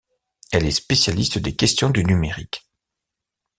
Elle 0.51 0.65
est 0.65 0.71
spécialiste 0.71 1.37
des 1.37 1.55
questions 1.55 1.91
du 1.91 2.03
numérique. 2.03 2.65